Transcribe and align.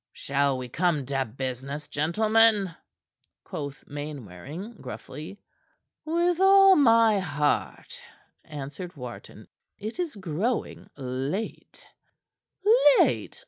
"Shall 0.13 0.57
we 0.57 0.67
come 0.67 1.05
to 1.05 1.25
business, 1.25 1.87
gentlemen?" 1.87 2.73
quoth 3.43 3.83
Mainwaring 3.85 4.77
gruffly. 4.81 5.39
"With 6.05 6.39
all 6.39 6.75
my 6.75 7.19
heart," 7.19 8.01
answered 8.43 8.95
Wharton. 8.95 9.47
"It 9.77 9.99
is 9.99 10.15
growing 10.15 10.89
late." 10.97 11.87
"Late! 12.97 13.39